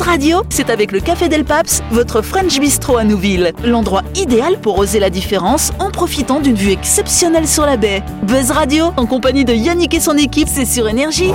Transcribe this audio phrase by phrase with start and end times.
[0.00, 3.52] Buzz Radio, c'est avec le Café Del Paps, votre French Bistro à Nouville.
[3.62, 8.02] L'endroit idéal pour oser la différence en profitant d'une vue exceptionnelle sur la baie.
[8.22, 11.32] Buzz Radio, en compagnie de Yannick et son équipe, c'est sur Énergie.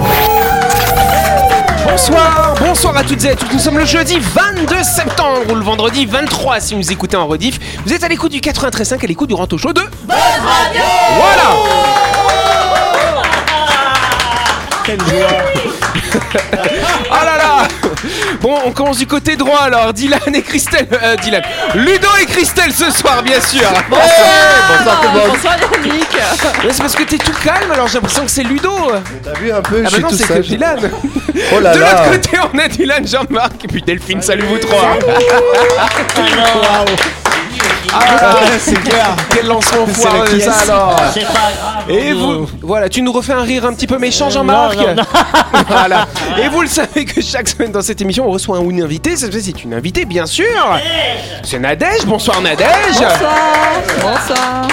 [1.87, 3.53] Bonsoir, bonsoir à toutes et à tous.
[3.53, 7.59] Nous sommes le jeudi 22 septembre ou le vendredi 23 si vous écoutez en rediff.
[7.85, 10.81] Vous êtes à l'écoute du 93.5 à l'écoute du Ranto Show de Buzz Radio.
[11.17, 11.51] Voilà.
[14.85, 15.27] Quelle joie.
[18.45, 19.91] Bon, on commence du côté droit alors.
[19.91, 20.87] Dylan et Christelle.
[21.01, 21.41] euh, Dylan.
[21.73, 23.67] Ludo et Christelle ce soir, bien sûr.
[23.89, 25.29] Bonsoir tout le monde.
[25.33, 26.07] Bonsoir Yannick
[26.71, 28.69] c'est parce que t'es tout calme alors j'ai l'impression que c'est Ludo.
[29.23, 30.39] T'as vu un peu, Ah je bah suis non, tout c'est que.
[30.41, 30.91] Dylan.
[31.55, 34.21] Oh là de l'autre côté, on a Dylan, Jean-Marc et puis Delphine.
[34.21, 34.95] Salut vous trois.
[37.93, 39.15] Ah, c'est clair.
[39.29, 41.01] Quel lancement foireux ça alors.
[41.13, 41.89] C'est pas grave.
[41.89, 44.77] Et vous, voilà, tu nous refais un rire un petit peu méchant, Jean-Marc.
[45.67, 46.07] voilà.
[46.41, 48.81] Et vous le savez que chaque semaine dans cette émission, on reçoit un ou une
[48.81, 49.15] invitée.
[49.15, 50.45] Cette fois-ci, c'est une invitée, bien sûr.
[51.43, 52.05] C'est Nadège.
[52.05, 52.67] Bonsoir, Nadège.
[52.99, 53.29] Bonsoir
[54.01, 54.67] Bonsoir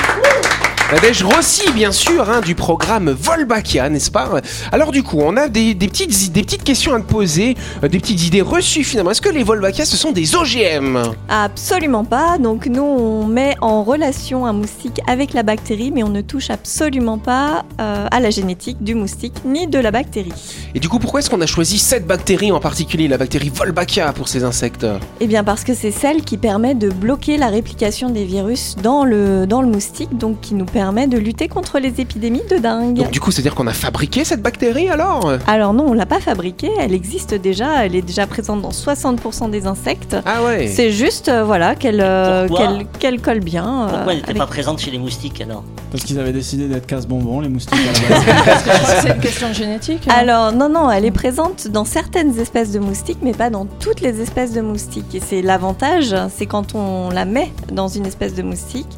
[0.92, 4.42] Nadège Rossi, bien sûr, hein, du programme Volbakia, n'est-ce pas?
[4.72, 7.88] Alors du coup, on a des, des petites, des petites questions à te poser, euh,
[7.88, 9.12] des petites idées reçues finalement.
[9.12, 10.98] Est-ce que les Volbakia, ce sont des OGM
[11.30, 12.36] Absolument pas.
[12.36, 16.50] Donc nous, on met en relation un moustique avec la bactérie, mais on ne touche
[16.50, 20.34] absolument pas euh, à la génétique du moustique ni de la bactérie.
[20.74, 24.12] Et du coup, pourquoi est-ce qu'on a choisi cette bactérie en particulier, la bactérie Volbachia,
[24.12, 24.86] pour ces insectes?
[25.20, 29.06] Eh bien parce que c'est celle qui permet de bloquer la réplication des virus dans
[29.06, 32.96] le, dans le moustique, donc qui nous permet de lutter contre les épidémies de dingue.
[32.96, 35.32] Donc du coup, c'est-à-dire qu'on a fabriqué cette bactérie alors?
[35.46, 39.48] Alors non, on l'a pas fabriquée, elle existe déjà, elle est déjà présente dans 60%
[39.50, 40.16] des insectes.
[40.26, 43.64] Ah ouais C'est juste, euh, voilà, qu'elle euh, qu'elle qu'elle colle bien.
[43.84, 45.62] euh, Pourquoi elle n'était avec- pas présente chez les moustiques alors?
[45.92, 48.64] Parce qu'ils avaient décidé d'être casse-bonbons, les moustiques à la base.
[49.02, 50.14] C'est une question génétique hein.
[50.18, 54.00] Alors non, non, elle est présente dans certaines espèces de moustiques, mais pas dans toutes
[54.00, 55.14] les espèces de moustiques.
[55.14, 58.88] Et c'est l'avantage, c'est quand on la met dans une espèce de moustique,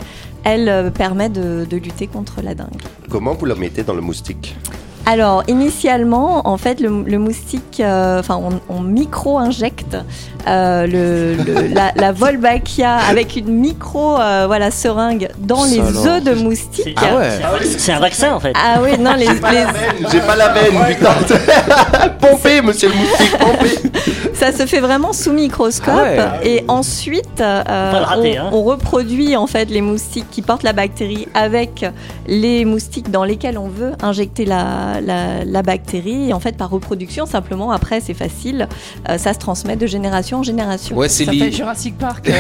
[0.44, 2.82] elle euh, permet de, lutter contre la dengue.
[3.10, 4.56] Comment vous la mettez dans le moustique?
[5.06, 9.96] Alors initialement, en fait, le, le moustique, euh, enfin, on, on micro-injecte
[10.48, 16.22] euh, le, le- la, la Wolbachia avec une micro, euh, voilà, seringue dans les œufs
[16.22, 16.98] de moustique.
[17.00, 17.64] C'est Ah ouais.
[17.64, 18.52] c'est- un vaccin en fait.
[18.56, 21.14] Ah oui, non, les, les- J'ai pas la veine, putain.
[22.20, 23.90] pompez, monsieur le moustique, pompez.
[24.34, 26.48] Ça se fait vraiment sous microscope Ah ouais.
[26.48, 28.50] et ensuite euh, pas rater, on, hein.
[28.52, 31.84] on reproduit en fait les moustiques qui portent la bactérie avec
[32.26, 36.70] les moustiques dans lesquels on veut injecter la, la, la bactérie et en fait par
[36.70, 38.68] reproduction simplement après c'est facile
[39.08, 40.96] euh, ça se transmet de génération en génération.
[40.96, 42.32] Ouais, c'est les, fait Jurassic Park euh,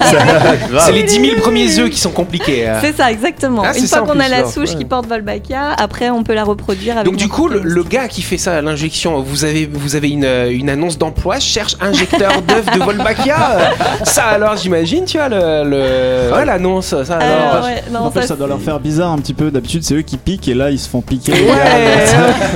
[0.80, 2.68] c'est les 10 000 premiers œufs qui sont compliqués.
[2.68, 2.78] euh.
[2.80, 3.62] C'est ça exactement.
[3.64, 4.76] Ah, Une fois en qu'on a la souche ouais.
[4.76, 8.22] qui porte Wolbachia, après on peut la reproduire avec Donc du coup, le, gars qui
[8.22, 12.42] fait ça à l'injection, vous avez, vous avez une, euh, une annonce d'emploi, cherche injecteur
[12.48, 13.72] d'œufs de Volbachia.
[14.04, 16.32] Ça alors, j'imagine, tu vois, le, le...
[16.34, 17.12] ouais, l'annonce, ça moustique.
[17.20, 17.64] alors.
[17.64, 19.50] Ouais, non, N'empêche, ça, ça doit leur faire bizarre un petit peu.
[19.50, 21.32] D'habitude, c'est eux qui piquent et là, ils se font piquer.
[21.32, 21.40] Ouais.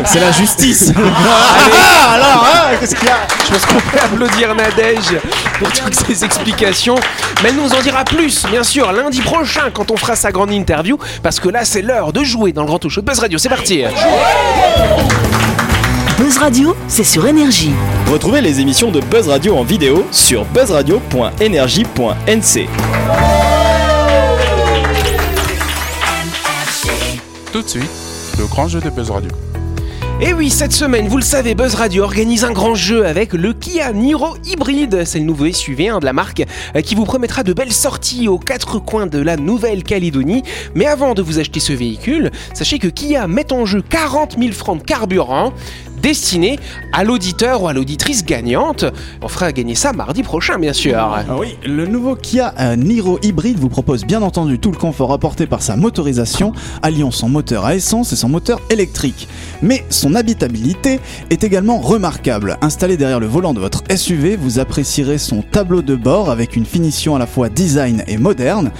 [0.04, 0.92] C'est la justice.
[3.46, 5.18] Je pense qu'on peut applaudir Nadège
[5.58, 6.94] pour toutes ces explications.
[7.42, 10.52] Mais elle nous en dira plus, bien sûr, lundi prochain quand on fera sa grande
[10.52, 10.98] interview.
[11.22, 13.38] Parce que là, c'est l'heure de jouer dans le grand show de Buzz Radio.
[13.38, 13.82] C'est parti.
[16.18, 17.72] Buzz Radio, c'est sur Énergie.
[18.10, 22.68] Retrouvez les émissions de Buzz Radio en vidéo sur buzzradio.energie.nc.
[27.52, 27.90] Tout de suite,
[28.38, 29.30] le grand jeu de Buzz Radio.
[30.20, 33.52] Et oui, cette semaine, vous le savez, Buzz Radio organise un grand jeu avec le
[33.52, 35.04] Kia Niro Hybride.
[35.04, 36.42] C'est le nouveau SUV hein, de la marque
[36.74, 40.42] euh, qui vous promettra de belles sorties aux quatre coins de la Nouvelle-Calédonie.
[40.74, 44.52] Mais avant de vous acheter ce véhicule, sachez que Kia met en jeu 40 000
[44.52, 45.52] francs de carburant
[46.06, 46.60] destiné
[46.92, 48.84] à l'auditeur ou à l'auditrice gagnante.
[49.22, 50.96] On fera gagner ça mardi prochain, bien sûr.
[50.96, 55.12] Ah oui, le nouveau Kia euh, Niro hybride vous propose bien entendu tout le confort
[55.12, 56.52] apporté par sa motorisation,
[56.82, 59.26] alliant son moteur à essence et son moteur électrique.
[59.62, 62.56] Mais son habitabilité est également remarquable.
[62.62, 66.66] Installé derrière le volant de votre SUV, vous apprécierez son tableau de bord avec une
[66.66, 68.70] finition à la fois design et moderne,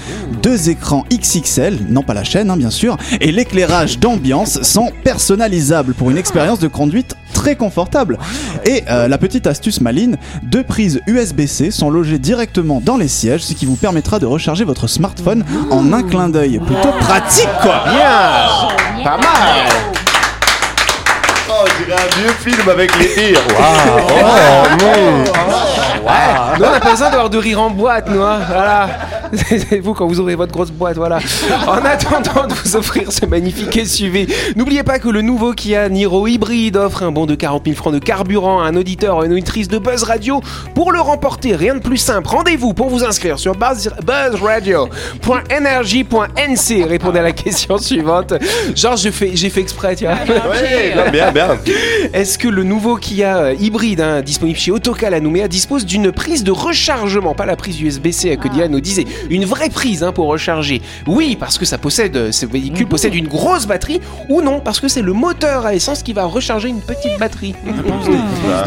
[0.45, 5.95] deux écrans XXL, non pas la chaîne hein, bien sûr, et l'éclairage d'ambiance sont personnalisables
[5.95, 8.19] pour une expérience de conduite très confortable.
[8.65, 13.43] Et euh, la petite astuce maline, deux prises USB-C sont logées directement dans les sièges,
[13.43, 16.59] ce qui vous permettra de recharger votre smartphone en un clin d'œil.
[16.65, 19.67] Plutôt pratique quoi Bien Pas mal
[21.49, 23.41] Oh, on dirait un vieux film avec les rires.
[23.59, 24.07] Waouh.
[24.11, 25.25] Oh, non.
[26.59, 28.23] Nous, on n'a pas besoin d'avoir de rire en boîte, nous.
[28.23, 28.41] hein.
[28.49, 28.89] Voilà.
[29.35, 31.19] C'est vous quand vous ouvrez votre grosse boîte, voilà.
[31.67, 34.27] En attendant de vous offrir ce magnifique SUV,
[34.57, 37.93] n'oubliez pas que le nouveau Kia Niro hybride offre un bon de 40 000 francs
[37.93, 40.41] de carburant à un auditeur ou une auditrice de Buzz Radio.
[40.75, 42.29] Pour le remporter, rien de plus simple.
[42.29, 46.85] Rendez-vous pour vous inscrire sur buzz- buzzradio.energy.nc.
[46.89, 48.35] Répondez à la question suivante.
[48.75, 50.15] Genre, j'ai fait exprès, tu vois.
[51.11, 51.49] Bien, bien.
[52.13, 56.13] Est-ce que le nouveau Kia euh, hybride hein, disponible chez Autocal à Nouméa dispose d'une
[56.13, 60.13] prise de rechargement, pas la prise USB-C que Diane nous disait, une vraie prise hein,
[60.13, 60.83] pour recharger.
[61.07, 64.81] Oui, parce que ça possède, euh, ce véhicule possède une grosse batterie, ou non, parce
[64.81, 67.55] que c'est le moteur à essence qui va recharger une petite batterie.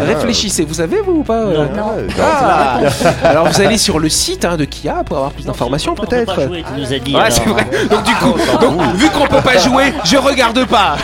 [0.05, 1.65] Réfléchissez, vous savez vous ou pas euh?
[1.65, 2.79] Ouais, Ah.
[3.23, 6.07] Alors vous allez sur le site hein, de Kia pour avoir plus d'informations On peut
[6.07, 6.47] peut-être.
[6.47, 6.63] Ouais,
[7.29, 7.67] c'est vrai.
[7.89, 10.97] Donc du coup, donc, vu qu'on peut pas jouer, je regarde pas.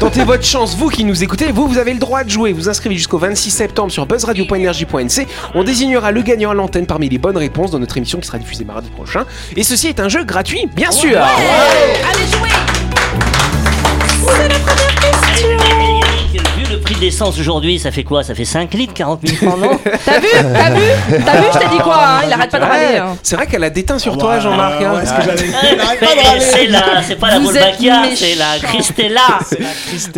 [0.00, 2.52] Tentez votre chance, vous qui nous écoutez, vous, vous avez le droit de jouer.
[2.52, 5.26] Vous inscrivez jusqu'au 26 septembre sur buzzradio.energie.nc.
[5.54, 8.38] On désignera le gagnant à l'antenne parmi les bonnes réponses dans notre émission qui sera
[8.38, 9.24] diffusée mardi prochain.
[9.56, 11.10] Et ceci est un jeu gratuit, bien sûr.
[11.10, 12.34] Eh, Yannick,
[14.22, 14.91] Vu le
[16.92, 18.22] prix de l'essence aujourd'hui, ça fait quoi?
[18.22, 19.78] Ça fait 5 litres, 40 000 francs, non?
[20.04, 20.26] T'as vu?
[20.32, 20.80] T'as vu?
[21.24, 21.46] T'as vu?
[21.52, 22.20] Je t'ai dit quoi hein?
[22.26, 22.96] Il arrête pas de râler.
[22.98, 23.16] Hein.
[23.22, 24.82] c'est vrai qu'elle a déteint sur toi, Jean-Marc.
[24.82, 24.94] hein.
[24.94, 25.52] Ouais, ce que j'allais-
[26.02, 27.76] Eh, C'est la, c'est pas la Vous êtes
[28.16, 29.38] c'est la.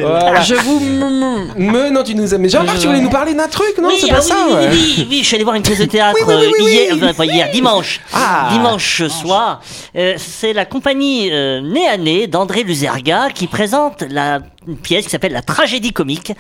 [0.06, 0.40] Voilà.
[0.42, 0.80] Je vous.
[0.80, 2.38] mm, Mais non, tu nous as.
[2.38, 3.88] Mais Jean-Marc, tu voulais nous parler d'un truc, non?
[3.88, 4.68] Oui, C'est ah pas oui, ça oui, ouais.
[4.70, 6.64] oui, oui, oui, je suis allé voir une pièce de théâtre Oui, oui, oui, euh,
[6.64, 7.00] oui, hier, oui.
[7.04, 8.00] enfin, pas hier, dimanche.
[8.12, 8.48] Ah.
[8.52, 9.60] Dimanche soir.
[9.96, 15.04] Euh, c'est la compagnie euh, Nez à Nez d'André Luzerga qui présente la une pièce
[15.04, 16.32] qui s'appelle La tragédie comique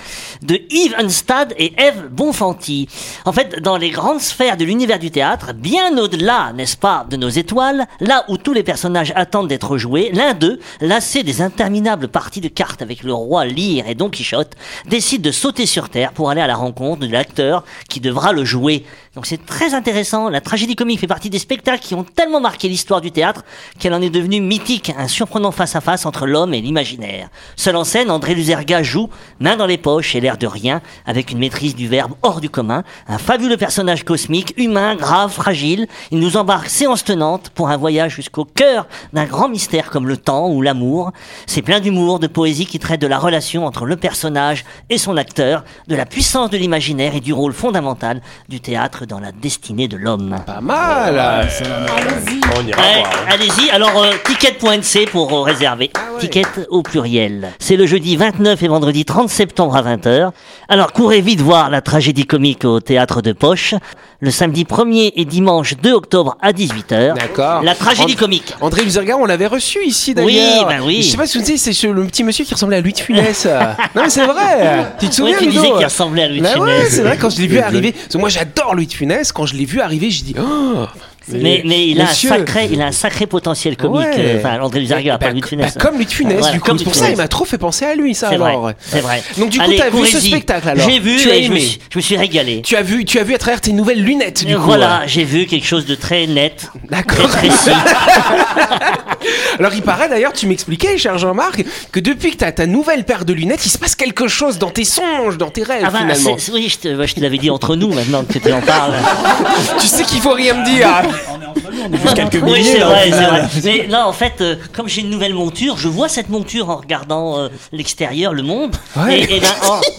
[0.42, 2.88] de Yves Unstad et Eve Bonfanti.
[3.24, 7.16] En fait, dans les grandes sphères de l'univers du théâtre, bien au-delà, n'est-ce pas, de
[7.16, 12.08] nos étoiles, là où tous les personnages attendent d'être joués, l'un d'eux, lassé des interminables
[12.08, 14.56] parties de cartes avec le roi Lear et Don Quichotte,
[14.86, 18.44] décide de sauter sur Terre pour aller à la rencontre de l'acteur qui devra le
[18.44, 18.84] jouer.
[19.14, 20.28] Donc c'est très intéressant.
[20.28, 23.44] La tragédie comique fait partie des spectacles qui ont tellement marqué l'histoire du théâtre
[23.78, 27.28] qu'elle en est devenue mythique, un surprenant face-à-face entre l'homme et l'imaginaire.
[27.54, 29.08] Seul en scène, André Luzerga joue,
[29.38, 32.50] main dans les poches et l'air de rien, avec une maîtrise du verbe hors du
[32.50, 35.86] commun, un fabuleux personnage cosmique, humain, grave, fragile.
[36.10, 40.16] Il nous embarque séance tenante pour un voyage jusqu'au cœur d'un grand mystère comme le
[40.16, 41.12] temps ou l'amour.
[41.46, 45.16] C'est plein d'humour, de poésie qui traite de la relation entre le personnage et son
[45.16, 49.88] acteur, de la puissance de l'imaginaire et du rôle fondamental du théâtre dans la destinée
[49.88, 50.36] de l'homme.
[50.46, 51.48] Pas mal.
[52.56, 53.12] On ira Ouais, voir.
[53.30, 55.90] Allez-y, alors euh, ticket.nc pour euh, réserver.
[56.20, 57.48] Ticket au pluriel.
[57.58, 60.30] C'est le jeudi 29 et vendredi 30 septembre à 20h.
[60.68, 63.74] Alors courez vite voir la tragédie comique au théâtre de Poche.
[64.20, 67.14] Le samedi 1er et dimanche 2 octobre à 18h.
[67.14, 67.62] D'accord.
[67.62, 68.54] La tragédie comique.
[68.60, 70.66] André Luzerga, on l'avait reçu ici Oui, d'ailleurs.
[70.66, 71.02] bah oui.
[71.02, 72.92] Je sais pas si vous savez, c'est ce- le petit monsieur qui ressemblait à Louis
[72.94, 73.44] de Funès.
[73.94, 74.86] non mais c'est vrai.
[74.98, 76.88] Tu te Oui, souviens tu Ludo disais qu'il ressemblait à Louis de Bah ouais, Funès.
[76.90, 77.92] c'est vrai quand je l'ai vu arriver.
[77.92, 78.93] Parce que moi j'adore Louis de
[79.34, 80.86] Quand je l'ai vu arriver, j'ai dit oh.
[81.28, 84.00] Mais, mais il, a un sacré, il a un sacré potentiel comique.
[84.00, 84.14] Ouais.
[84.18, 85.74] euh, Enfin, André Luzerga, pas Bah, Louis de Funès.
[85.74, 86.66] bah, comme Louis de Funès, du coup.
[86.66, 89.00] comme C'est pour ça, il m'a trop fait penser à lui, ça C'est vrai, c'est
[89.00, 89.22] vrai.
[89.38, 91.56] Donc du coup, t'as vu ce spectacle alors J'ai vu Tu as et je me,
[91.56, 92.62] aimé suis, je me suis régalé.
[92.62, 94.62] Tu as vu, tu as vu à travers tes nouvelles lunettes du coup.
[94.62, 97.26] voilà, j'ai vu quelque chose de très net, D'accord.
[97.28, 97.70] précis.
[99.58, 103.04] Alors il paraît d'ailleurs, tu m'expliquais, cher Jean-Marc, que depuis que tu as ta nouvelle
[103.04, 105.90] paire de lunettes, il se passe quelque chose dans tes songes, dans tes rêves Ah
[105.90, 106.36] bah, finalement.
[106.52, 108.94] oui, je te, bah, te l'avais dit entre nous maintenant que tu en parles.
[109.78, 110.88] Tu sais qu'il faut rien me dire.
[111.28, 113.42] on est, on Juste quelques oui, milliers c'est vrai, c'est vrai.
[113.64, 116.76] Mais là, en fait, euh, comme j'ai une nouvelle monture, je vois cette monture en
[116.76, 119.20] regardant euh, l'extérieur, le monde, Ouais.
[119.20, 119.48] et, et ben,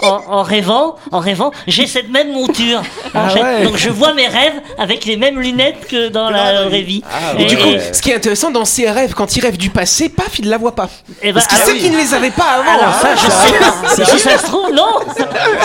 [0.01, 2.81] en, en- en rêvant, en rêvant, j'ai cette même monture.
[3.13, 3.63] Ah ouais.
[3.63, 7.03] Donc je vois mes rêves avec les mêmes lunettes que dans la vraie vie.
[7.11, 9.69] Ah, Et du coup, ce qui est intéressant dans ses rêves, quand il rêve du
[9.69, 10.89] passé, paf, il la voit pas.
[11.21, 12.79] eh ben, Parce qu'il sait qu'il ne les avait pas avant.
[12.83, 13.15] Alors ça, hein.
[13.15, 14.05] je sais pas.
[14.11, 14.85] Si ça se trouve, non.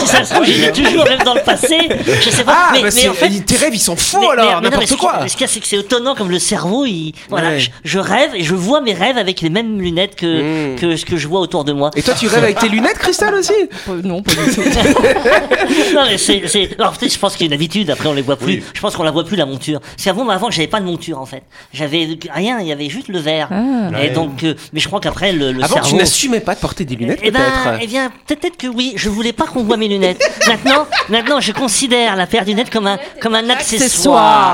[0.00, 1.78] Si ça se trouve, j'ai toujours même dans le passé.
[2.06, 2.54] Je sais pas.
[2.56, 5.14] Ah, mais, bah en fait, tes rêves ils sont faux alors, n'importe ce qui- quoi.
[5.26, 7.58] Ce qu'il y a, c'est que c'est étonnant comme le cerveau, il, voilà, Ouais.
[7.60, 10.76] je, je rêve et je vois mes rêves avec les mêmes lunettes que, Mm.
[10.76, 11.90] que ce que je vois autour de moi.
[11.96, 13.52] Et toi, tu rêves avec tes lunettes, Cristal aussi?
[13.88, 14.62] Euh, Non, pas du tout.
[15.94, 18.12] non, mais c'est, c'est, alors, peut-être, je pense qu'il y a une habitude, après on
[18.12, 18.62] les voit plus.
[18.74, 19.80] Je pense qu'on la voit plus, la monture.
[19.96, 21.42] C'est avant, mais avant, j'avais pas de monture, en fait.
[21.72, 23.48] J'avais rien, il y avait juste le verre.
[23.50, 24.02] Ah.
[24.02, 25.88] Et donc, euh, mais je crois qu'après, le, le Avant, cerveau.
[25.90, 27.78] tu n'assumais pas de porter des lunettes, Eh ben, peut-être.
[27.82, 28.92] eh bien, peut-être que oui.
[28.96, 30.22] Je voulais pas qu'on voit mes lunettes.
[30.46, 33.80] maintenant, maintenant, je considère la paire de lunettes comme un, comme un accessoire.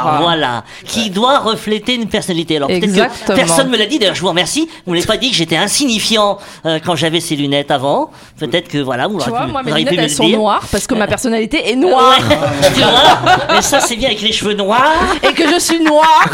[0.06, 0.22] Accessoire.
[0.22, 0.64] Voilà.
[0.84, 2.56] Qui doit refléter une personnalité.
[2.56, 3.98] Alors, peut-être personne me l'a dit.
[3.98, 4.68] D'ailleurs, je vous remercie.
[4.86, 8.10] Vous m'avez pas dit que j'étais insignifiant euh, quand j'avais ces lunettes avant.
[8.38, 10.38] Peut-être que voilà, vous vois, pu, moi, mes lunettes, elles sont dire.
[10.38, 12.36] noires parce que ma personnalité est noire Ouais.
[12.74, 13.18] tu vois
[13.54, 14.92] Mais ça, c'est bien avec les cheveux noirs.
[15.22, 16.28] et que je suis noire.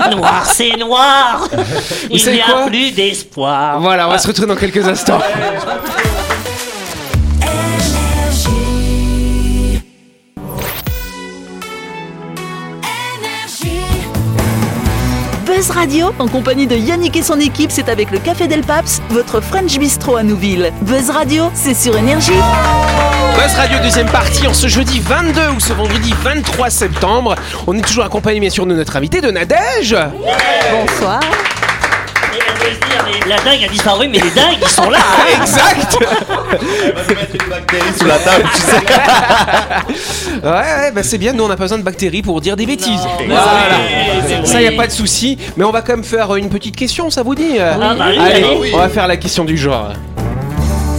[0.10, 1.48] Noir, c'est noir.
[2.10, 3.80] Il n'y a plus d'espoir.
[3.80, 5.18] Voilà, on va se retrouver dans quelques instants.
[15.56, 19.00] Buzz Radio, en compagnie de Yannick et son équipe, c'est avec le Café Del Paps,
[19.08, 20.70] votre French Bistro à Nouville.
[20.82, 22.38] Buzz Radio, c'est sur Énergie.
[23.38, 27.36] Buzz Radio deuxième partie en ce jeudi 22 ou ce vendredi 23 septembre.
[27.66, 29.96] On est toujours accompagné bien sûr de notre invité de Nadège.
[30.70, 31.20] Bonsoir.
[32.74, 34.98] Se dire, mais la dingue a disparu, mais les dingues, ils sont là.
[34.98, 35.24] hein.
[35.42, 35.98] Exact.
[36.00, 38.76] Elle va nous mettre une bactérie sous la table, tu sais.
[40.42, 42.66] Ouais, ouais, bah c'est bien, nous on n'a pas besoin de bactéries pour dire des
[42.66, 43.00] bêtises.
[43.26, 43.40] Voilà.
[44.40, 46.76] oui, Ça y a pas de souci, mais on va quand même faire une petite
[46.76, 48.72] question, ça vous dit Ah, bah oui, Allez, allez.
[48.74, 49.74] on va faire la question du jour.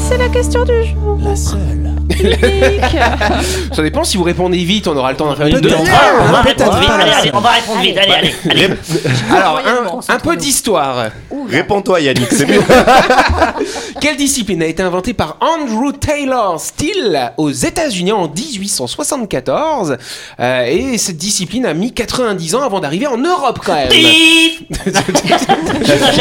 [0.09, 1.17] C'est la question du jour.
[1.21, 1.86] La seule.
[3.73, 5.81] Ça dépend si vous répondez vite, on aura le temps d'en faire une deuxième.
[6.21, 8.33] On va répondre vite, allez, allez, on va répondre vite, allez, allez.
[8.49, 8.69] allez.
[9.35, 9.61] Alors,
[10.09, 11.07] un, un peu d'histoire.
[11.49, 12.61] Réponds-toi, Yannick, c'est mieux.
[14.01, 19.97] Quelle discipline a été inventée par Andrew Taylor Still aux États-Unis en 1874
[20.39, 23.89] Euh, Et cette discipline a mis 90 ans avant d'arriver en Europe quand même.
[23.91, 24.67] J'ai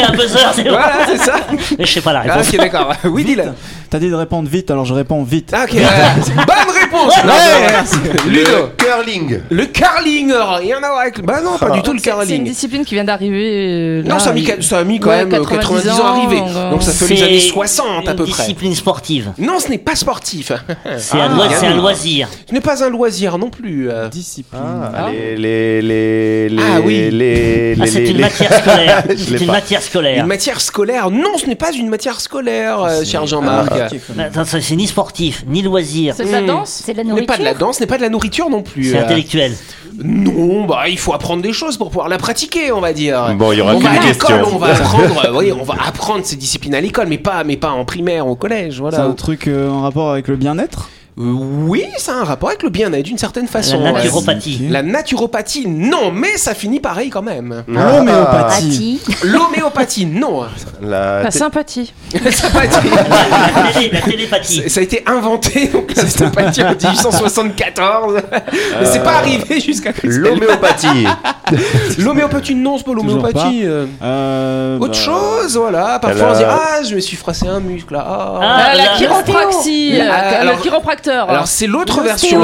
[0.03, 0.69] un buzzer, c'est bon.
[0.71, 1.35] voilà, c'est ça.
[1.77, 2.49] Mais je sais pas la Ah, réponse.
[2.53, 2.93] ok, d'accord.
[3.05, 3.43] Oui, dis-le.
[3.89, 5.51] T'as dit de répondre vite, alors je réponds vite.
[5.53, 5.76] Ah, ok.
[5.77, 6.65] Bonne
[7.05, 7.93] réponse.
[7.93, 8.29] Ouais.
[8.31, 8.49] Ludo.
[8.51, 9.39] Le curling.
[9.49, 11.21] Le curling, rien à voir avec.
[11.23, 12.43] Bah non, pas du tout le C'est une curling.
[12.43, 14.01] discipline qui vient d'arriver.
[14.01, 16.09] euh, Non, ça a mis, ça a mis quand Ouais, même euh, 90 ans à
[16.09, 16.41] arriver.
[16.71, 18.43] Donc ça fait les C'est années 60 à peu une près.
[18.43, 19.31] discipline sportive.
[19.37, 20.51] Non, ce n'est pas sportif.
[20.97, 22.27] C'est un, loi- bien c'est un loisir.
[22.47, 23.89] Ce n'est pas un loisir non plus.
[23.89, 24.07] euh.
[24.09, 24.61] Discipline.
[24.93, 27.09] Ah, les, les, les, les, Ah oui.
[27.11, 29.03] les, Ah, les- c'est les- une les- matière scolaire.
[29.17, 30.21] C'est une matière scolaire.
[30.21, 33.71] Une matière scolaire Non, ce n'est pas une matière scolaire, euh, cher Jean-Marc.
[34.33, 36.13] Ça, c'est ni sportif, ni loisir.
[36.17, 37.87] C'est de la danse C'est de la Ce n'est pas de la danse, ce n'est
[37.87, 38.91] pas de la nourriture non plus.
[38.91, 39.03] C'est euh.
[39.03, 39.51] intellectuel.
[40.01, 43.35] Non, bah il faut apprendre des choses pour pouvoir la pratiquer, on va dire.
[43.35, 44.55] Bon, il y aura on va qu'une à l'école, question.
[44.55, 47.57] on va apprendre, euh, oui, on va apprendre ces disciplines à l'école, mais pas, mais
[47.57, 49.03] pas en primaire, au collège, C'est voilà.
[49.03, 50.87] un truc euh, en rapport avec le bien-être?
[50.87, 53.79] Euh, oui, ça a un rapport avec le bien-être d'une certaine façon.
[53.81, 54.67] La naturopathie.
[54.69, 57.63] La naturopathie, non, mais ça finit pareil quand même.
[57.67, 59.01] L'homéopathie.
[59.23, 60.43] L'homéopathie, non.
[60.81, 61.23] La
[62.23, 62.89] La sympathie.
[62.89, 64.69] La, télé- la télépathie.
[64.69, 68.13] ça a été inventé, donc la sympathie en 1874.
[68.79, 69.91] Mais c'est pas arrivé jusqu'à.
[70.03, 71.07] L'homéopathie.
[71.97, 73.61] L'homéopathie, non, c'est pas l'homéopathie.
[73.63, 73.85] euh.
[74.03, 75.97] Euh, Autre bah, chose, voilà.
[75.99, 78.05] Parfois on se dit a- Ah, je me suis froissé un muscle là.
[78.07, 78.39] Ah.
[78.41, 79.97] Ah, Ah, la la- chiropraxie.
[81.29, 82.39] Alors- c'est l'autre version.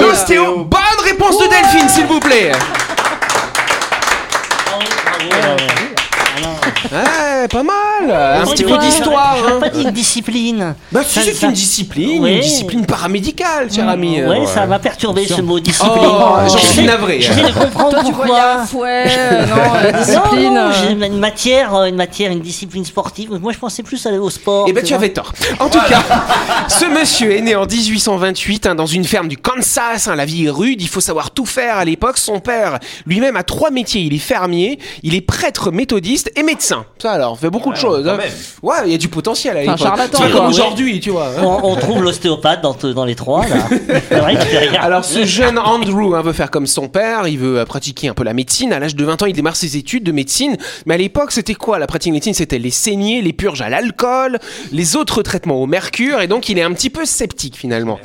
[0.00, 0.64] L'ostéo.
[0.64, 2.52] Bonne réponse de Delphine, s'il vous plaît.
[6.92, 8.40] Ouais, pas mal.
[8.42, 9.36] Un petit peu d'histoire.
[9.46, 9.60] Hein.
[9.60, 10.74] pas dit une discipline.
[10.92, 12.34] Bah si Ça- c'est ça- une discipline, Ouais.
[12.36, 14.22] une discipline paramédicale, cher ami.
[14.22, 15.92] Ouais, ça m'a perturbé ce mot discipline.
[16.06, 17.20] Oh, j'en suis navré.
[17.20, 18.52] J'essaie de comprendre Toi, tu pourquoi.
[18.60, 20.54] un fouet, euh, non, la discipline.
[20.54, 20.70] Non, non,
[21.02, 23.30] euh, une matière, euh, une matière, une discipline sportive.
[23.40, 24.66] Moi, je pensais plus aller au sport.
[24.68, 24.98] Eh ben tu vois.
[24.98, 25.32] avais tort.
[25.60, 26.02] En tout cas,
[26.68, 30.08] ce monsieur est né en 1828 hein, dans une ferme du Kansas.
[30.08, 32.18] hein, la vie est rude, il faut savoir tout faire à l'époque.
[32.18, 34.02] Son père lui-même a trois métiers.
[34.02, 36.75] Il est fermier, il est prêtre méthodiste et médecin.
[36.98, 38.06] Ça alors, fait beaucoup de choses.
[38.08, 38.18] hein.
[38.62, 39.86] Ouais, il y a du potentiel à Enfin, l'époque.
[39.86, 40.52] charlatan, C'est pas quoi, comme ouais.
[40.54, 41.28] aujourd'hui, tu vois.
[41.28, 41.42] hein.
[41.42, 43.56] On, on trouve l'ostéopathe dans, dans les trois, là.
[44.08, 44.80] C'est vrai qu'il fait rien.
[44.80, 48.14] Alors ce jeune Andrew hein, veut faire comme son père, il veut euh, pratiquer un
[48.14, 48.72] peu la médecine.
[48.72, 50.56] À l'âge de 20 ans, il démarre ses études de médecine.
[50.86, 52.34] Mais à l'époque, c'était quoi la pratique de médecine?
[52.34, 54.38] C'était les saignées, les purges à l'alcool,
[54.72, 56.20] les autres traitements au mercure.
[56.20, 57.98] Et donc il est un petit peu sceptique finalement.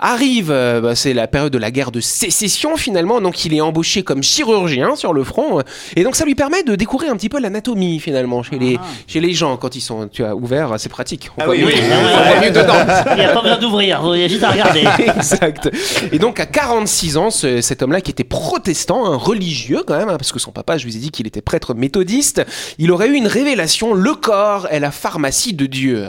[0.00, 3.20] Arrive, euh, bah, c'est la période de la guerre de sécession finalement.
[3.20, 5.60] Donc il est embauché comme chirurgien sur le front.
[5.96, 9.20] Et donc ça lui permet de découvrir un petit peu l'anatomie finalement chez les, chez
[9.20, 10.74] les gens quand ils sont tu vois, ouverts.
[10.78, 11.28] C'est pratique.
[11.36, 12.74] On Ah voit oui, mieux- oui, on voit mieux dedans.
[13.12, 14.84] Il n'y a pas besoin d'ouvrir, il y a juste à regarder.
[15.16, 15.68] exact.
[16.12, 20.08] Et donc à 46 ans, ce- cet homme-là qui était protestant, un religieux quand même,
[20.08, 22.44] hein, parce que son papa, je vous ai dit qu'il était prêtre méthodiste,
[22.78, 26.08] il aurait eu une révélation, le corps est la pharmacie de Dieu.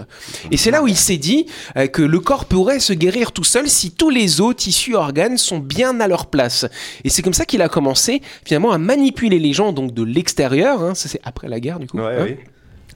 [0.51, 1.45] Et c'est là où il s'est dit
[1.77, 5.37] euh, que le corps pourrait se guérir tout seul si tous les os, tissus, organes
[5.37, 6.65] sont bien à leur place.
[7.03, 10.81] Et c'est comme ça qu'il a commencé finalement à manipuler les gens donc de l'extérieur,
[10.83, 12.25] hein, ça c'est après la guerre du coup, Ouais, hein,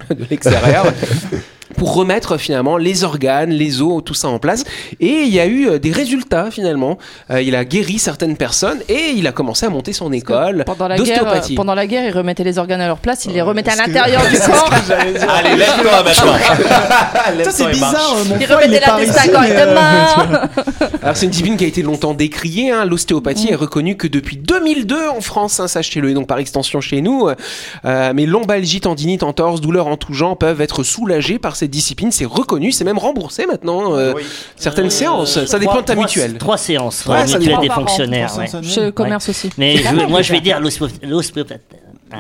[0.10, 0.16] oui.
[0.16, 0.86] de l'extérieur.
[1.74, 4.64] pour remettre finalement les organes, les os, tout ça en place.
[5.00, 6.98] Et il y a eu euh, des résultats finalement.
[7.32, 10.88] Euh, il a guéri certaines personnes et il a commencé à monter son école Pendant
[10.88, 11.56] la, guerre, d'ostéopathie.
[11.56, 13.84] pendant la guerre, ils remettaient les organes à leur place, ils les remettaient à Est-ce
[13.84, 14.70] que- l'intérieur du corps.
[15.30, 16.34] Allez, lève-toi maintenant.
[17.52, 20.50] C'est bizarre, euh, mon il l'intestin ici, quand il euh, demain.
[21.02, 22.72] Alors c'est une discipline qui a été longtemps décriée.
[22.72, 22.86] hein.
[22.86, 27.02] L'ostéopathie est reconnue que depuis 2002 en France, hein, sachez-le, et donc par extension chez
[27.02, 27.28] nous.
[27.86, 32.12] Euh, mais lombalgie, tendinite, entorse, douleurs en tout genre peuvent être soulagées par cette discipline.
[32.12, 33.96] C'est reconnu, c'est même remboursé maintenant.
[33.96, 34.24] euh, Oui.
[34.56, 36.38] Certaines Euh, séances, ça dépend trois- de ta trois- mutuelle.
[36.38, 37.62] Trois séances, Ouais, la ça dépend.
[37.62, 38.28] des Par an, fonctionnaires.
[38.30, 38.48] trois ouais.
[38.48, 39.50] cents Chez le commerce aussi.
[39.58, 40.60] Mais je- moi, je vais dire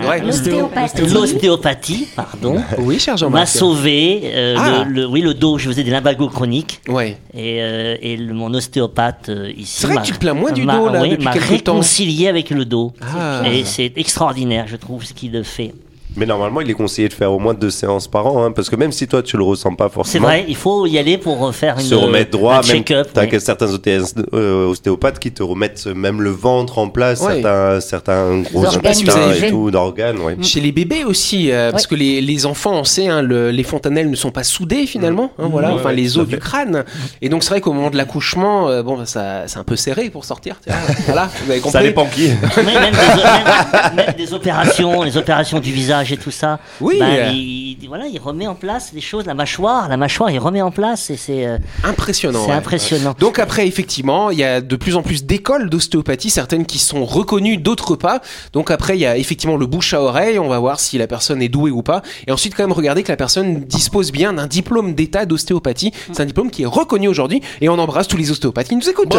[0.10, 0.22] Ouais.
[0.22, 1.04] L'ostéopathie.
[1.14, 3.48] L'ostéopathie, pardon, Oui, cher m'a Jean-Marc.
[3.48, 4.22] sauvé.
[4.24, 4.84] euh, Ah.
[4.88, 6.82] le, le- oui, le dos, je faisais des lumbagos chroniques.
[6.88, 7.18] Ouais.
[7.36, 9.74] Et, euh, et le- mon ostéopathe euh, ici.
[9.82, 11.34] C'est vrai que m'a- tu te plains moins du m'a- dos, là, oui, depuis m'a
[11.34, 11.74] quelque temps.
[11.74, 12.92] réconcilié avec le dos.
[13.02, 13.44] Ah.
[13.48, 15.74] Et c'est extraordinaire, je trouve, ce qu'il fait.
[16.15, 18.70] Mais normalement, il est conseillé de faire au moins deux séances par an, hein, parce
[18.70, 21.17] que même si toi tu le ressens pas C'est forcément, vrai, il faut y aller
[21.17, 23.08] pour faire une, se remettre droit, un même check-up.
[23.13, 23.29] t'as oui.
[23.29, 27.41] que certains ostéos- euh, ostéopathes qui te remettent même le ventre en place, Ouais.
[27.41, 30.38] certains, certains gros Organes intestins et tout, d'organes, ouais.
[30.41, 33.63] Chez les bébés aussi, euh, parce que les, les enfants, on sait, hein, le- les
[33.63, 36.84] fontanelles ne sont pas soudées finalement, hein, voilà, Ouais, enfin ouais, les os du crâne.
[37.22, 40.10] Et donc c'est vrai qu'au moment de l'accouchement, euh, bon, ça, c'est un peu serré
[40.10, 40.58] pour sortir.
[40.63, 41.72] tiens, voilà, vous avez compris.
[41.79, 42.27] Ça dépend qui.
[42.27, 46.60] Même, des, même- même des opérations, les opérations du visage et tout ça.
[46.81, 46.98] Oui.
[47.00, 50.39] ben, il, il- voilà, il remet en place les choses, la mâchoire, la mâchoire, il
[50.39, 52.41] remet en place et c'est euh, Impressionnant.
[52.43, 52.55] c'est ouais.
[52.57, 53.15] impressionnant.
[53.19, 57.05] Donc après, effectivement, il y a de plus en plus d'écoles d'ostéopathie, certaines qui sont
[57.05, 58.22] reconnues, d'autres pas.
[58.53, 61.07] Donc après, il y a effectivement le bouche à oreille, on va voir si la
[61.07, 62.01] personne est douée ou pas.
[62.27, 65.91] Et ensuite, quand même, regarder que la personne dispose bien d'un diplôme d'état d'ostéopathie.
[66.12, 68.89] C'est un diplôme qui est reconnu aujourd'hui et on embrasse tous les ostéopathes qui nous
[68.89, 69.15] écoutent.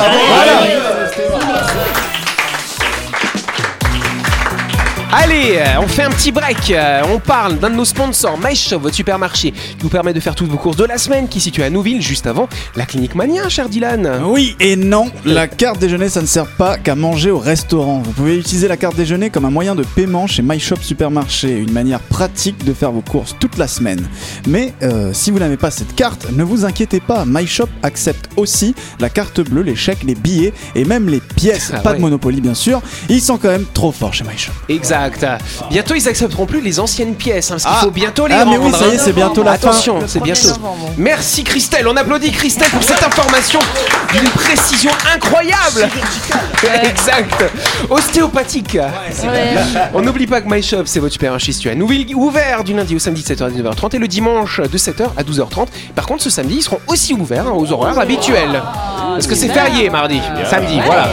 [5.16, 6.72] Allez, euh, on fait un petit break.
[6.72, 10.34] Euh, On parle d'un de nos sponsors, MyShop, votre supermarché, qui vous permet de faire
[10.34, 13.14] toutes vos courses de la semaine, qui est situé à Nouville, juste avant la clinique
[13.14, 14.22] Mania, cher Dylan.
[14.24, 18.02] Oui et non, la carte déjeuner ça ne sert pas qu'à manger au restaurant.
[18.04, 21.70] Vous pouvez utiliser la carte déjeuner comme un moyen de paiement chez MyShop Supermarché, une
[21.70, 24.04] manière pratique de faire vos courses toute la semaine.
[24.48, 28.74] Mais euh, si vous n'avez pas cette carte, ne vous inquiétez pas, MyShop accepte aussi
[28.98, 31.70] la carte bleue, les chèques, les billets et même les pièces.
[31.72, 31.98] Ah pas ouais.
[31.98, 32.82] de Monopoly bien sûr.
[33.08, 34.52] Ils sont quand même trop forts chez MyShop.
[34.68, 35.03] Exact.
[35.70, 37.84] Bientôt, ils accepteront plus les anciennes pièces, hein, parce qu'il Ah.
[37.84, 38.66] faut bientôt les Ah, mais rendre.
[38.66, 39.02] oui, ça y est, hein.
[39.04, 39.68] c'est bientôt la fin.
[39.68, 40.48] Attention, c'est bientôt.
[40.96, 43.58] Merci Christelle, on applaudit Christelle pour cette information
[44.12, 45.88] d'une précision incroyable.
[46.84, 47.44] exact.
[47.90, 48.78] Ostéopathique.
[49.94, 52.96] On n'oublie pas que My Shop, c'est votre supermarché situé à Nouville, ouvert du lundi
[52.96, 55.68] au samedi de 7h à 19h30 et le dimanche de 7h à 12h30.
[55.94, 58.62] Par contre, ce samedi, ils seront aussi ouverts hein, aux horaires habituels.
[59.14, 61.08] Parce que c'est férié mardi, samedi, voilà.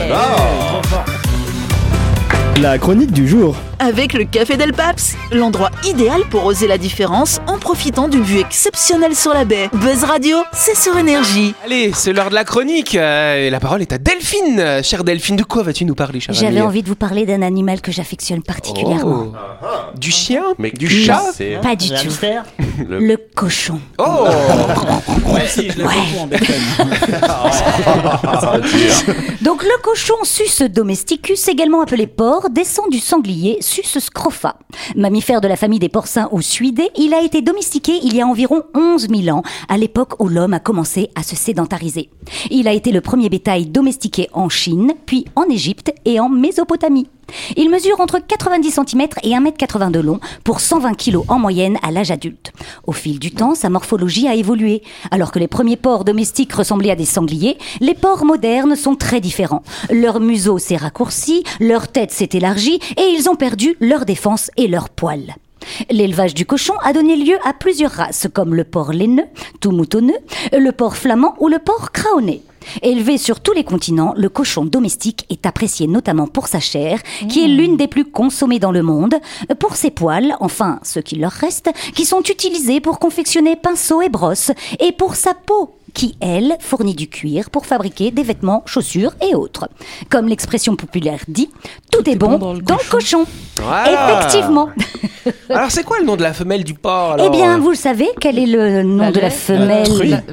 [2.62, 3.56] La chronique du jour.
[3.80, 8.40] Avec le Café Del Paps, l'endroit idéal pour oser la différence en profitant d'une vue
[8.40, 9.70] exceptionnelle sur la baie.
[9.74, 11.56] Buzz Radio, c'est sur énergie.
[11.66, 12.94] Allez, c'est l'heure de la chronique.
[12.94, 14.60] euh, et la parole est à Delphine.
[14.60, 17.42] Euh, Chère Delphine, de quoi vas-tu nous parler, chère J'avais envie de vous parler d'un
[17.42, 19.32] animal que j'affectionne particulièrement.
[19.34, 19.98] Oh.
[19.98, 21.24] Du chien Mais Du chat
[21.64, 21.96] Pas du tout.
[22.88, 23.80] Le cochon.
[23.98, 24.28] Oh
[25.58, 26.30] je bacon.
[29.42, 34.58] Donc le cochon Sus domesticus, également appelé porc, descend du sanglier Sus scrofa.
[34.96, 38.28] Mammifère de la famille des porcins ou suidés, il a été domestiqué il y a
[38.28, 42.10] environ 11 000 ans, à l'époque où l'homme a commencé à se sédentariser.
[42.50, 47.08] Il a été le premier bétail domestiqué en Chine, puis en Égypte et en Mésopotamie.
[47.58, 51.92] Il mesure entre 90 cm et 1m80 de long pour 120 kg en moyenne à
[51.92, 52.52] l'âge adulte.
[52.86, 54.82] Au fil du temps, sa morphologie a évolué.
[55.12, 59.22] Alors que les premiers porcs domestiques ressemblaient à des sangliers, les porcs modernes sont très
[59.22, 59.64] différents.
[59.90, 64.68] Leur museau s'est raccourci, leur tête s'est élargie et ils ont perdu leur défense et
[64.68, 65.36] leur poil.
[65.90, 69.26] L'élevage du cochon a donné lieu à plusieurs races, comme le porc laineux,
[69.60, 70.18] tout moutonneux,
[70.52, 72.42] le porc flamand ou le porc craonné.
[72.82, 77.44] Élevé sur tous les continents, le cochon domestique est apprécié notamment pour sa chair, qui
[77.44, 79.16] est l'une des plus consommées dans le monde,
[79.60, 84.10] pour ses poils, enfin ce qui leur reste, qui sont utilisés pour confectionner pinceaux et
[84.10, 89.14] brosses, et pour sa peau, qui, elle, fournit du cuir pour fabriquer des vêtements, chaussures
[89.22, 89.70] et autres.
[90.10, 91.50] Comme l'expression populaire dit,
[91.92, 93.26] tout, est bon, dans, le cochon.
[93.58, 94.20] Voilà.
[94.20, 94.70] Effectivement.
[95.50, 98.08] Alors, c'est quoi le nom de la femelle du porc Eh bien, vous le savez,
[98.20, 100.24] quel est le nom La de la femelle.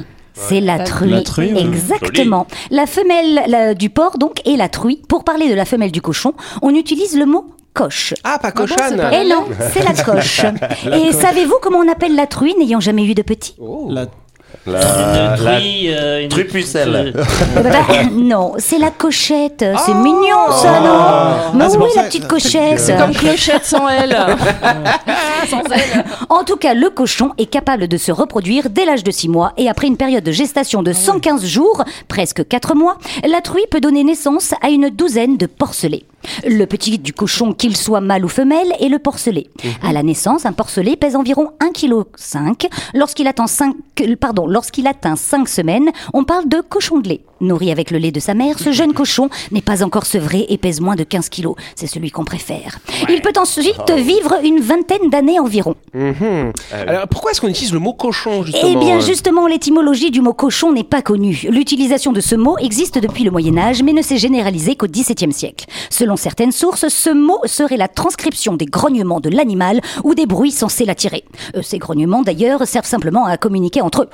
[0.48, 1.10] C'est la truie.
[1.10, 1.60] La truie, ouais.
[1.62, 2.46] Exactement.
[2.70, 5.02] La femelle la- du porc, donc, et la truie.
[5.08, 8.14] Pour parler de la femelle du cochon, on utilise le mot coche.
[8.24, 10.40] Ah, pas c'est cochonne pas- Eh non, c'est la coche.
[10.92, 13.54] Et savez-vous comment on appelle la truie n'ayant jamais eu de petit?
[13.60, 13.88] Oh.
[13.90, 14.06] La-
[14.66, 14.80] La,
[15.36, 17.14] Une la- truie, euh, une- trupucelle.
[17.16, 17.24] euh,
[17.58, 19.64] Eh ben, Non, c'est la cochette.
[19.86, 22.78] C'est mignon, ça, non Mais Ah, oui, la petite cochette.
[22.78, 24.10] C'est comme clochette sans elle.
[25.48, 26.04] sans elle.
[26.28, 29.52] En tout cas, le cochon est capable de se reproduire dès l'âge de 6 mois
[29.56, 33.80] et après une période de gestation de 115 jours, presque 4 mois, la truie peut
[33.80, 36.04] donner naissance à une douzaine de porcelets.
[36.46, 39.46] Le petit du cochon, qu'il soit mâle ou femelle, est le porcelet.
[39.82, 42.68] À la naissance, un porcelet pèse environ 1,5 kg.
[42.94, 43.74] Lorsqu'il atteint 5,
[44.20, 47.24] pardon, lorsqu'il atteint 5 semaines, on parle de cochon de lait.
[47.40, 50.58] Nourri avec le lait de sa mère, ce jeune cochon n'est pas encore sevré et
[50.58, 51.54] pèse moins de 15 kilos.
[51.76, 52.78] C'est celui qu'on préfère.
[53.08, 53.94] Il peut ensuite Oh.
[53.96, 55.74] vivre une vingtaine d'années environ.
[55.94, 56.52] Mhm.
[56.72, 60.20] Alors pourquoi est-ce qu'on utilise le mot cochon justement Eh bien, euh justement, l'étymologie du
[60.20, 61.46] mot cochon n'est pas connue.
[61.50, 65.32] L'utilisation de ce mot existe depuis le Moyen Âge, mais ne s'est généralisée qu'au XVIIe
[65.32, 65.66] siècle.
[65.90, 70.50] Selon certaines sources, ce mot serait la transcription des grognements de l'animal ou des bruits
[70.52, 71.24] censés l'attirer.
[71.56, 74.08] Euh, ces grognements, d'ailleurs, servent simplement à communiquer entre eux.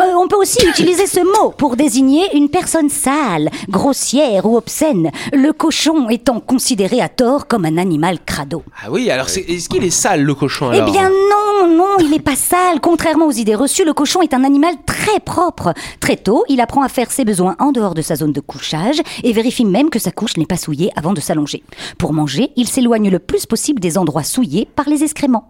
[0.00, 5.10] Euh, on peut aussi utiliser ce mot pour désigner une personne sale, grossière ou obscène,
[5.32, 8.62] le cochon étant considéré à tort comme un animal crado.
[8.82, 12.20] Ah oui, alors est-ce qu'il est sale le cochon Eh bien non, non, il n'est
[12.20, 12.80] pas sale.
[12.80, 15.74] Contrairement aux idées reçues, le cochon est un animal très propre.
[16.00, 19.00] Très tôt, il apprend à faire ses besoins en dehors de sa zone de couchage
[19.22, 21.62] et vérifie même que sa couche n'est pas souillée avant de s'allonger.
[21.98, 25.48] Pour manger, il s'éloigne le plus possible des endroits souillés par les excréments.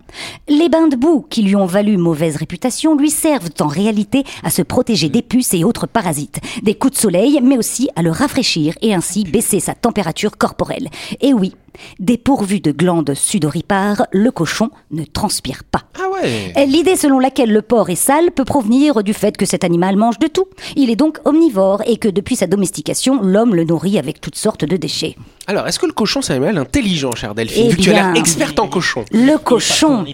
[0.48, 4.50] Les bains de boue qui lui ont valu mauvaise réputation lui servent en réalité à
[4.50, 8.10] se protéger des puces et autres parasites, des coups de soleil, mais aussi à le
[8.10, 10.88] rafraîchir et ainsi baisser sa température corporelle.
[11.20, 11.54] Et oui,
[11.98, 15.82] dépourvu de glandes sudoripares, le cochon ne transpire pas.
[15.98, 19.64] Ah ouais L'idée selon laquelle le porc est sale peut provenir du fait que cet
[19.64, 20.46] animal mange de tout.
[20.76, 24.64] Il est donc omnivore et que depuis sa domestication, l'homme le nourrit avec toutes sortes
[24.64, 25.16] de déchets.
[25.48, 27.90] Alors est-ce que le cochon c'est un animal intelligent, cher Delphine Eh Vu que tu
[27.90, 29.04] as l'air bien, experte en cochon?
[29.10, 30.04] Le cochon,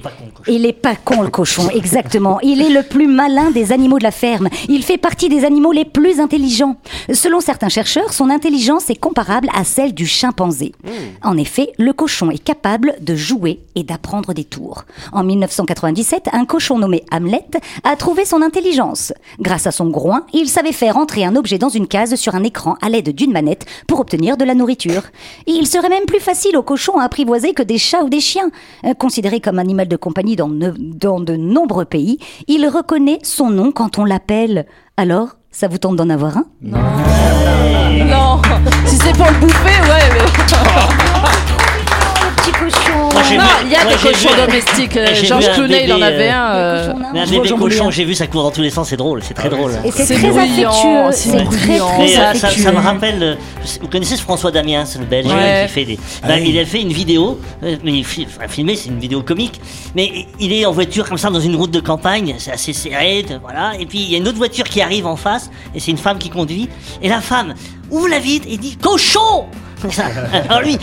[0.46, 2.40] il est pas con le cochon, exactement.
[2.42, 4.48] Il est le plus malin des animaux de la ferme.
[4.68, 6.76] Il fait partie des animaux les plus intelligents.
[7.12, 10.72] Selon certains chercheurs, son intelligence est comparable à celle du chimpanzé.
[11.22, 11.47] En effet,
[11.78, 14.84] le cochon est capable de jouer et d'apprendre des tours.
[15.12, 17.44] En 1997, un cochon nommé Hamlet
[17.84, 19.12] a trouvé son intelligence.
[19.40, 22.42] Grâce à son groin, il savait faire entrer un objet dans une case sur un
[22.44, 25.02] écran à l'aide d'une manette pour obtenir de la nourriture.
[25.46, 28.50] Il serait même plus facile au cochon à apprivoiser que des chats ou des chiens.
[28.84, 33.50] Euh, Considéré comme animal de compagnie dans, ne- dans de nombreux pays, il reconnaît son
[33.50, 34.66] nom quand on l'appelle.
[34.96, 36.44] Alors, ça vous tente d'en avoir un?
[36.62, 36.78] Non,
[38.86, 40.18] si c'est pour le bouffer, ouais, mais.
[42.36, 43.07] Petit cochon Moi, j'ai Non, vu-
[43.64, 44.96] il y a des cochons domestiques.
[44.96, 46.54] euh, Georges un Clooney, il en avait euh, un.
[46.54, 47.90] euh, Mais un Je bébé cochon, un.
[47.90, 49.72] j'ai vu, ça court dans tous les sens, c'est drôle, c'est très drôle.
[49.84, 51.10] Et c'est très affectueux.
[51.12, 53.34] c'est très, très Mais, euh, ça, me rappelle, euh,
[53.80, 55.98] vous connaissez ce François Damiens, le Belge qui fait des.
[56.26, 59.60] bah, Il a fait une vidéo, euh, mais filmé, c'est une vidéo comique,
[59.94, 63.24] mais il est en voiture comme ça dans une route de campagne, c'est assez serré,
[63.42, 65.90] voilà, et puis il y a une autre voiture qui arrive en face, et c'est
[65.90, 66.68] une femme qui conduit,
[67.02, 67.54] et la femme
[67.90, 69.46] ouvre la vitre et dit cochon
[69.80, 70.04] Comme ça.
[70.48, 70.78] Alors lui.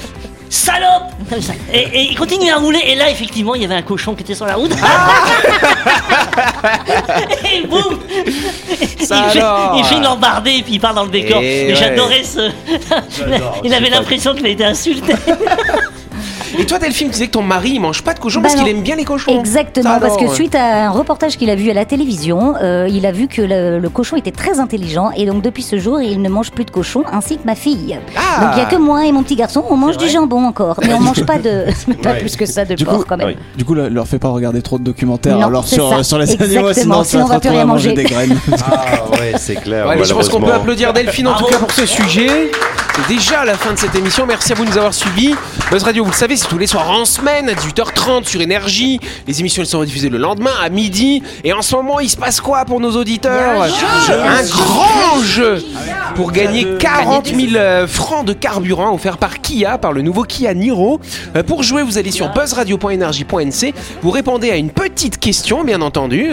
[0.49, 1.53] Salope Comme ça.
[1.73, 4.23] Et, et il continue à rouler, et là, effectivement, il y avait un cochon qui
[4.23, 4.71] était sur la route.
[7.53, 7.99] et boum
[8.81, 9.39] il, fait,
[9.77, 11.41] il fait une embardée et puis il part dans le décor.
[11.41, 11.75] Et Et, ouais.
[11.75, 12.51] j'adorais ce.
[13.63, 15.13] il avait l'impression qu'il a été insulté.
[16.57, 18.59] Et toi Delphine, tu disais que ton mari il mange pas de cochon Bah parce
[18.61, 19.37] qu'il aime bien les cochons.
[19.37, 20.33] Exactement, parce que ouais.
[20.33, 23.41] suite à un reportage qu'il a vu à la télévision, euh, il a vu que
[23.41, 26.63] le, le cochon était très intelligent et donc depuis ce jour, il ne mange plus
[26.65, 27.99] de cochon ainsi que ma fille.
[28.15, 28.41] Ah.
[28.41, 30.79] Donc il n'y a que moi et mon petit garçon, on mange du jambon encore,
[30.81, 31.65] mais on mange pas de
[32.01, 32.19] pas Ouais.
[32.19, 33.35] plus que ça de Du porc coup, quand même.
[33.57, 36.31] Du coup, le- leur fait pas regarder trop de documentaires Non, alors sur, sur les
[36.31, 38.03] Exactement, animaux, sinon sinon on va plus rien manger manger.
[38.03, 38.39] des graines.
[38.65, 39.87] Ah ouais, c'est clair.
[40.03, 42.51] Je pense qu'on peut applaudir Delphine en tout cas pour ce sujet.
[42.95, 44.25] C'est déjà la fin de cette émission.
[44.25, 45.35] Merci à vous de nous avoir suivis.
[45.69, 49.01] Buzz Radio, vous le savez, c'est tous les soirs en semaine à 18h30 sur Énergie.
[49.27, 51.21] Les émissions elles sont rediffusées le lendemain à midi.
[51.43, 55.61] Et en ce moment, il se passe quoi pour nos auditeurs Un grand jeu
[56.15, 60.53] pour gagner 40 000 euh, francs de carburant offert par Kia, par le nouveau Kia
[60.53, 61.01] Niro.
[61.35, 63.73] Euh, Pour jouer, vous allez sur buzzradio.energie.nc.
[64.01, 66.31] Vous répondez à une petite question, bien entendu.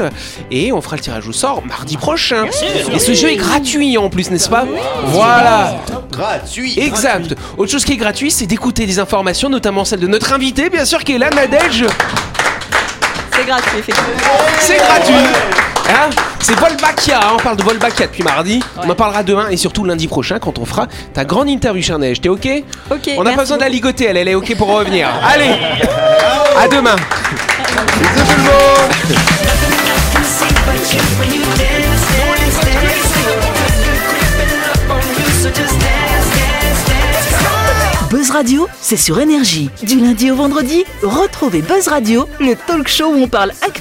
[0.53, 2.45] Et on fera le tirage au sort mardi prochain.
[2.93, 4.65] Et ce jeu est gratuit en plus, n'est-ce pas?
[5.07, 5.75] Voilà.
[6.13, 6.52] Gratuit.
[6.61, 7.35] Exact.
[7.57, 10.85] Autre chose qui est gratuit, c'est d'écouter des informations, notamment celle de notre invité, bien
[10.85, 11.85] sûr, qui est là, Nadège.
[13.35, 14.11] C'est gratuit, effectivement.
[14.61, 15.15] C'est gratuit.
[15.89, 16.11] Hein?
[16.41, 18.61] C'est Volbakia, hein, on parle de Volbakia depuis mardi.
[18.77, 21.99] On en parlera demain et surtout lundi prochain quand on fera ta grande interview, cher
[21.99, 22.21] Neige.
[22.21, 22.49] T'es ok?
[22.91, 23.11] Ok.
[23.17, 25.09] On n'a pas besoin de la ligoter, elle, elle est ok pour revenir.
[25.33, 25.55] Allez,
[26.59, 26.97] à demain.
[27.99, 28.73] Bisous tout le monde.
[38.33, 39.69] Radio, c'est sur énergie.
[39.83, 43.73] Du lundi au vendredi, retrouvez Buzz Radio, le talk show où on parle actu